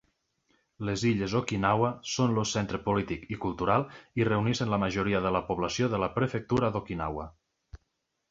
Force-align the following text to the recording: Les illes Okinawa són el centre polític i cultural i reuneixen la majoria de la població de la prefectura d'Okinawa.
Les 0.87 1.01
illes 1.09 1.33
Okinawa 1.39 1.89
són 2.13 2.33
el 2.43 2.47
centre 2.51 2.79
polític 2.87 3.27
i 3.35 3.37
cultural 3.43 3.85
i 4.21 4.27
reuneixen 4.29 4.73
la 4.75 4.81
majoria 4.85 5.21
de 5.27 5.33
la 5.37 5.41
població 5.51 5.91
de 5.95 5.99
la 6.05 6.09
prefectura 6.17 6.75
d'Okinawa. 6.77 7.29